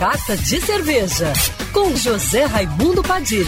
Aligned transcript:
Carta 0.00 0.34
de 0.34 0.58
Cerveja, 0.62 1.30
com 1.74 1.94
José 1.94 2.46
Raimundo 2.46 3.02
Padilha. 3.02 3.44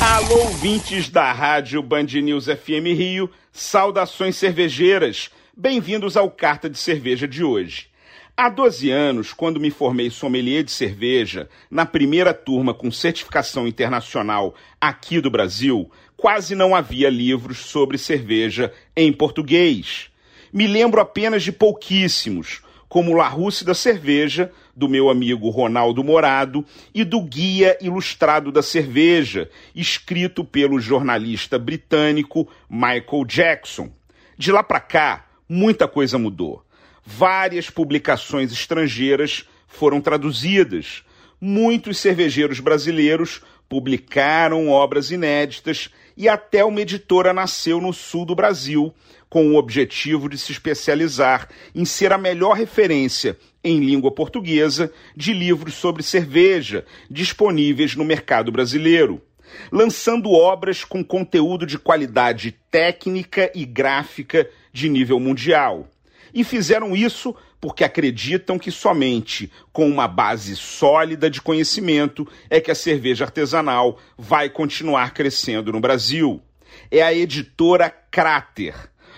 Alô, 0.00 0.44
ouvintes 0.44 1.10
da 1.10 1.30
Rádio 1.30 1.82
Band 1.82 2.04
News 2.04 2.46
FM 2.46 2.96
Rio, 2.96 3.28
saudações 3.52 4.36
cervejeiras. 4.36 5.28
Bem-vindos 5.54 6.16
ao 6.16 6.30
Carta 6.30 6.70
de 6.70 6.78
Cerveja 6.78 7.28
de 7.28 7.44
hoje. 7.44 7.88
Há 8.34 8.48
12 8.48 8.90
anos, 8.90 9.34
quando 9.34 9.60
me 9.60 9.70
formei 9.70 10.08
sommelier 10.08 10.64
de 10.64 10.72
cerveja, 10.72 11.46
na 11.70 11.84
primeira 11.84 12.32
turma 12.32 12.72
com 12.72 12.90
certificação 12.90 13.68
internacional 13.68 14.54
aqui 14.80 15.20
do 15.20 15.30
Brasil, 15.30 15.92
quase 16.16 16.54
não 16.54 16.74
havia 16.74 17.10
livros 17.10 17.58
sobre 17.58 17.98
cerveja 17.98 18.72
em 18.96 19.12
português. 19.12 20.08
Me 20.50 20.66
lembro 20.66 20.98
apenas 20.98 21.42
de 21.42 21.52
pouquíssimos, 21.52 22.62
como 22.92 23.14
La 23.14 23.26
Russe 23.26 23.64
da 23.64 23.72
Cerveja, 23.72 24.52
do 24.76 24.86
meu 24.86 25.08
amigo 25.08 25.48
Ronaldo 25.48 26.04
Morado, 26.04 26.62
e 26.94 27.04
do 27.04 27.22
Guia 27.22 27.78
Ilustrado 27.80 28.52
da 28.52 28.62
Cerveja, 28.62 29.48
escrito 29.74 30.44
pelo 30.44 30.78
jornalista 30.78 31.58
britânico 31.58 32.46
Michael 32.68 33.24
Jackson. 33.26 33.90
De 34.36 34.52
lá 34.52 34.62
para 34.62 34.78
cá, 34.78 35.24
muita 35.48 35.88
coisa 35.88 36.18
mudou 36.18 36.62
várias 37.02 37.68
publicações 37.68 38.52
estrangeiras 38.52 39.48
foram 39.66 39.98
traduzidas. 39.98 41.02
Muitos 41.40 41.96
cervejeiros 41.96 42.60
brasileiros 42.60 43.40
publicaram 43.68 44.68
obras 44.68 45.10
inéditas 45.10 45.88
e 46.16 46.28
até 46.28 46.64
uma 46.64 46.80
editora 46.80 47.32
nasceu 47.32 47.80
no 47.80 47.92
sul 47.92 48.24
do 48.24 48.34
Brasil, 48.34 48.92
com 49.28 49.48
o 49.48 49.56
objetivo 49.56 50.28
de 50.28 50.36
se 50.36 50.52
especializar 50.52 51.48
em 51.74 51.84
ser 51.84 52.12
a 52.12 52.18
melhor 52.18 52.54
referência 52.54 53.36
em 53.64 53.80
língua 53.80 54.10
portuguesa 54.10 54.92
de 55.16 55.32
livros 55.32 55.74
sobre 55.74 56.02
cerveja 56.02 56.84
disponíveis 57.10 57.96
no 57.96 58.04
mercado 58.04 58.52
brasileiro, 58.52 59.22
lançando 59.70 60.30
obras 60.30 60.84
com 60.84 61.02
conteúdo 61.02 61.64
de 61.64 61.78
qualidade 61.78 62.52
técnica 62.70 63.50
e 63.54 63.64
gráfica 63.64 64.48
de 64.72 64.88
nível 64.88 65.18
mundial. 65.18 65.88
E 66.34 66.44
fizeram 66.44 66.96
isso 66.96 67.34
porque 67.62 67.84
acreditam 67.84 68.58
que 68.58 68.72
somente 68.72 69.48
com 69.72 69.88
uma 69.88 70.08
base 70.08 70.56
sólida 70.56 71.30
de 71.30 71.40
conhecimento 71.40 72.26
é 72.50 72.60
que 72.60 72.72
a 72.72 72.74
cerveja 72.74 73.24
artesanal 73.24 74.00
vai 74.18 74.50
continuar 74.50 75.14
crescendo 75.14 75.72
no 75.72 75.78
Brasil. 75.78 76.42
É 76.90 77.02
a 77.02 77.14
editora 77.14 77.88
Cráter, 77.88 78.74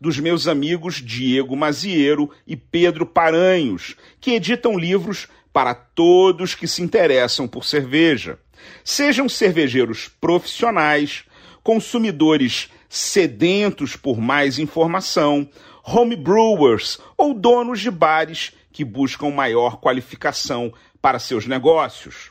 dos 0.00 0.20
meus 0.20 0.46
amigos 0.46 1.02
Diego 1.04 1.56
Maziero 1.56 2.30
e 2.46 2.56
Pedro 2.56 3.04
Paranhos, 3.04 3.96
que 4.20 4.34
editam 4.34 4.78
livros 4.78 5.26
para 5.52 5.74
todos 5.74 6.54
que 6.54 6.68
se 6.68 6.80
interessam 6.80 7.48
por 7.48 7.64
cerveja. 7.64 8.38
Sejam 8.84 9.28
cervejeiros 9.28 10.08
profissionais, 10.20 11.24
consumidores 11.68 12.70
sedentos 12.88 13.94
por 13.94 14.18
mais 14.18 14.58
informação 14.58 15.46
homebrewers 15.84 16.98
ou 17.14 17.34
donos 17.34 17.80
de 17.80 17.90
bares 17.90 18.52
que 18.72 18.82
buscam 18.82 19.28
maior 19.28 19.78
qualificação 19.78 20.72
para 21.02 21.18
seus 21.18 21.46
negócios. 21.46 22.30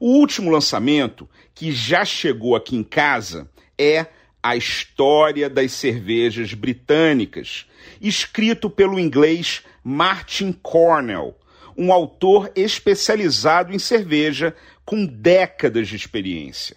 O 0.00 0.12
último 0.12 0.50
lançamento, 0.50 1.28
que 1.54 1.70
já 1.70 2.02
chegou 2.02 2.56
aqui 2.56 2.76
em 2.76 2.82
casa, 2.82 3.50
é 3.76 4.06
A 4.42 4.56
História 4.56 5.50
das 5.50 5.72
Cervejas 5.72 6.54
Britânicas, 6.54 7.66
escrito 8.00 8.70
pelo 8.70 8.98
inglês 8.98 9.64
Martin 9.84 10.50
Cornell, 10.50 11.36
um 11.76 11.92
autor 11.92 12.50
especializado 12.56 13.70
em 13.70 13.78
cerveja 13.78 14.56
com 14.82 15.04
décadas 15.04 15.88
de 15.88 15.96
experiência 15.96 16.74